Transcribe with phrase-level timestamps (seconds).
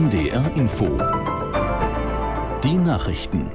[0.00, 0.86] NDR Info.
[2.64, 3.50] Die Nachrichten.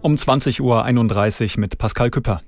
[0.00, 2.40] Um 20.31 Uhr mit Pascal Küpper.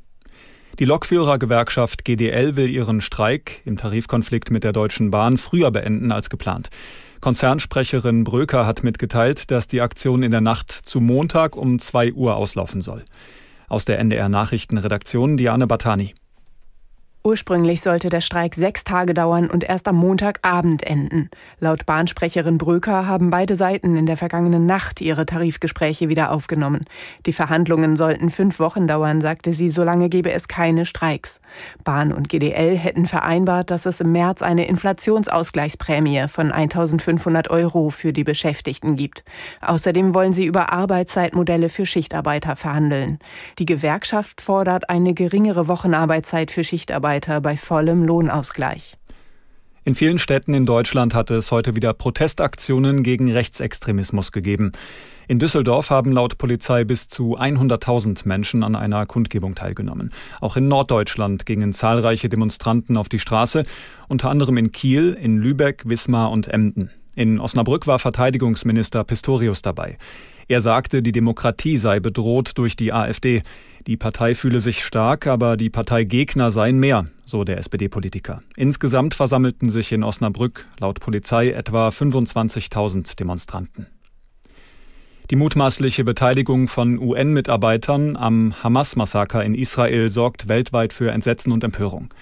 [0.78, 6.30] Die Lokführergewerkschaft GDL will ihren Streik im Tarifkonflikt mit der Deutschen Bahn früher beenden als
[6.30, 6.70] geplant.
[7.20, 12.36] Konzernsprecherin Bröker hat mitgeteilt, dass die Aktion in der Nacht zu Montag um 2 Uhr
[12.36, 13.04] auslaufen soll.
[13.68, 16.14] Aus der NDR Nachrichtenredaktion Diane Batani.
[17.22, 21.28] Ursprünglich sollte der Streik sechs Tage dauern und erst am Montagabend enden.
[21.58, 26.86] Laut Bahnsprecherin Bröker haben beide Seiten in der vergangenen Nacht ihre Tarifgespräche wieder aufgenommen.
[27.26, 31.42] Die Verhandlungen sollten fünf Wochen dauern, sagte sie, solange gebe es keine Streiks.
[31.84, 38.14] Bahn und GDL hätten vereinbart, dass es im März eine Inflationsausgleichsprämie von 1500 Euro für
[38.14, 39.24] die Beschäftigten gibt.
[39.60, 43.18] Außerdem wollen sie über Arbeitszeitmodelle für Schichtarbeiter verhandeln.
[43.58, 48.94] Die Gewerkschaft fordert eine geringere Wochenarbeitszeit für Schichtarbeiter Mitarbeiter bei vollem Lohnausgleich.
[49.82, 54.72] In vielen Städten in Deutschland hat es heute wieder Protestaktionen gegen Rechtsextremismus gegeben.
[55.26, 60.12] In Düsseldorf haben laut Polizei bis zu 100.000 Menschen an einer Kundgebung teilgenommen.
[60.40, 63.64] Auch in Norddeutschland gingen zahlreiche Demonstranten auf die Straße,
[64.06, 66.90] unter anderem in Kiel, in Lübeck, Wismar und Emden.
[67.16, 69.98] In Osnabrück war Verteidigungsminister Pistorius dabei.
[70.50, 73.42] Er sagte, die Demokratie sei bedroht durch die AfD.
[73.86, 78.42] Die Partei fühle sich stark, aber die Parteigegner seien mehr, so der SPD-Politiker.
[78.56, 83.86] Insgesamt versammelten sich in Osnabrück laut Polizei etwa 25.000 Demonstranten.
[85.30, 92.12] Die mutmaßliche Beteiligung von UN-Mitarbeitern am Hamas-Massaker in Israel sorgt weltweit für Entsetzen und Empörung.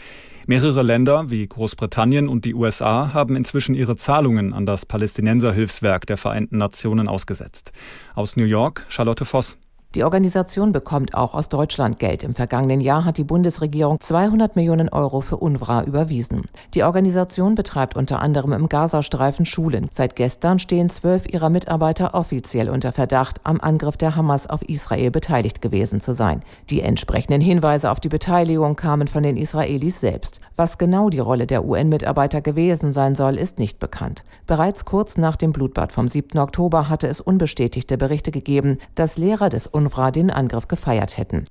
[0.51, 6.17] Mehrere Länder wie Großbritannien und die USA haben inzwischen ihre Zahlungen an das Palästinenserhilfswerk der
[6.17, 7.71] Vereinten Nationen ausgesetzt.
[8.15, 9.59] Aus New York Charlotte Voss.
[9.95, 12.23] Die Organisation bekommt auch aus Deutschland Geld.
[12.23, 16.43] Im vergangenen Jahr hat die Bundesregierung 200 Millionen Euro für UNRWA überwiesen.
[16.75, 19.89] Die Organisation betreibt unter anderem im Gazastreifen Schulen.
[19.95, 25.11] Seit gestern stehen zwölf ihrer Mitarbeiter offiziell unter Verdacht, am Angriff der Hamas auf Israel
[25.11, 26.43] beteiligt gewesen zu sein.
[26.69, 30.43] Die entsprechenden Hinweise auf die Beteiligung kamen von den Israelis selbst.
[30.55, 34.23] Was genau die Rolle der UN-Mitarbeiter gewesen sein soll, ist nicht bekannt.
[34.47, 36.39] Bereits kurz nach dem Blutbad vom 7.
[36.39, 41.47] Oktober hatte es unbestätigte Berichte gegeben, dass Lehrer des UNRWA den Angriff gefeiert hätten.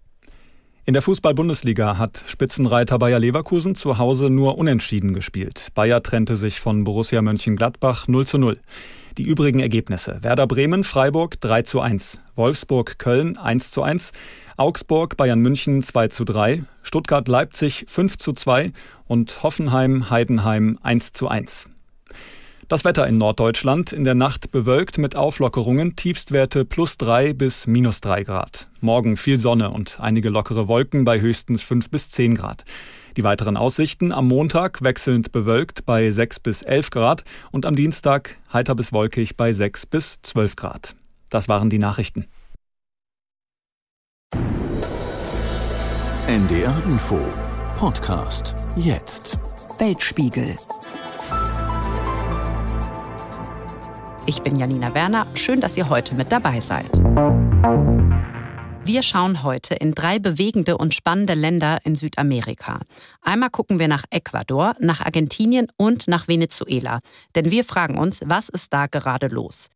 [0.85, 5.67] In der Fußball-Bundesliga hat Spitzenreiter Bayer Leverkusen zu Hause nur unentschieden gespielt.
[5.75, 8.57] Bayer trennte sich von Borussia Mönchengladbach 0 zu 0.
[9.17, 10.19] Die übrigen Ergebnisse.
[10.21, 12.21] Werder Bremen, Freiburg 3 zu 1.
[12.35, 14.13] Wolfsburg, Köln 1 zu 1.
[14.55, 16.63] Augsburg, Bayern München 2 zu 3.
[16.83, 18.71] Stuttgart, Leipzig 5 zu 2.
[19.07, 21.67] Und Hoffenheim, Heidenheim 1 zu 1.
[22.67, 28.01] Das Wetter in Norddeutschland in der Nacht bewölkt mit Auflockerungen, Tiefstwerte plus drei bis minus
[28.01, 28.67] drei Grad.
[28.81, 32.65] Morgen viel Sonne und einige lockere Wolken bei höchstens fünf bis zehn Grad.
[33.15, 38.35] Die weiteren Aussichten am Montag wechselnd bewölkt bei sechs bis elf Grad und am Dienstag
[38.51, 40.93] heiter bis wolkig bei sechs bis zwölf Grad.
[41.29, 42.25] Das waren die Nachrichten.
[46.27, 47.21] NDR Info
[47.77, 49.39] Podcast jetzt.
[49.79, 50.57] Weltspiegel
[54.29, 55.25] Ich bin Janina Werner.
[55.35, 56.97] Schön, dass ihr heute mit dabei seid.
[58.83, 62.81] Wir schauen heute in drei bewegende und spannende Länder in Südamerika.
[63.21, 66.99] Einmal gucken wir nach Ecuador, nach Argentinien und nach Venezuela.
[67.35, 69.69] Denn wir fragen uns, was ist da gerade los?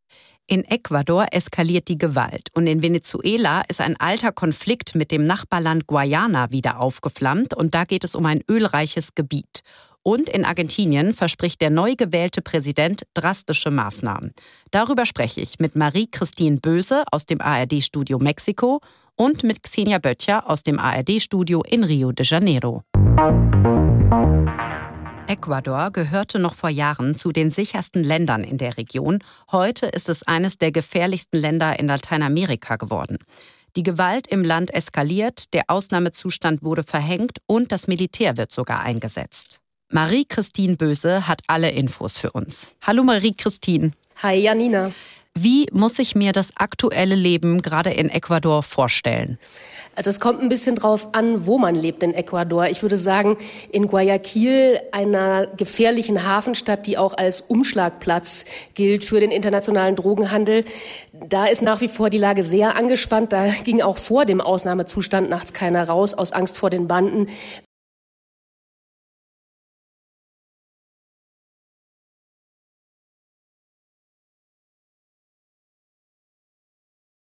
[0.48, 5.88] In Ecuador eskaliert die Gewalt und in Venezuela ist ein alter Konflikt mit dem Nachbarland
[5.88, 9.62] Guayana wieder aufgeflammt und da geht es um ein ölreiches Gebiet.
[10.04, 14.34] Und in Argentinien verspricht der neu gewählte Präsident drastische Maßnahmen.
[14.72, 18.82] Darüber spreche ich mit Marie-Christine Böse aus dem ARD-Studio Mexiko
[19.16, 22.84] und mit Xenia Böttcher aus dem ARD-Studio in Rio de Janeiro.
[25.28, 29.20] Ecuador gehörte noch vor Jahren zu den sichersten Ländern in der Region.
[29.52, 33.18] Heute ist es eines der gefährlichsten Länder in Lateinamerika geworden.
[33.78, 39.61] Die Gewalt im Land eskaliert, der Ausnahmezustand wurde verhängt und das Militär wird sogar eingesetzt.
[39.94, 42.72] Marie-Christine Böse hat alle Infos für uns.
[42.82, 43.92] Hallo Marie-Christine.
[44.24, 44.92] Hi Janina.
[45.34, 49.38] Wie muss ich mir das aktuelle Leben gerade in Ecuador vorstellen?
[49.96, 52.68] Das kommt ein bisschen drauf an, wo man lebt in Ecuador.
[52.68, 53.38] Ich würde sagen,
[53.72, 60.64] in Guayaquil, einer gefährlichen Hafenstadt, die auch als Umschlagplatz gilt für den internationalen Drogenhandel,
[61.12, 63.34] da ist nach wie vor die Lage sehr angespannt.
[63.34, 67.28] Da ging auch vor dem Ausnahmezustand nachts keiner raus aus Angst vor den Banden.